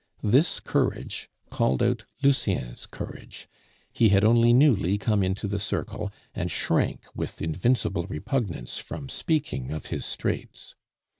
[0.23, 3.47] This courage called out Lucien's courage;
[3.93, 9.69] he had only newly come into the circle, and shrank with invincible repugnance from speaking
[9.69, 10.73] of his straits.